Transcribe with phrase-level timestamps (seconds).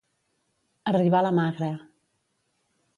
[0.93, 1.71] Arribar la Magra.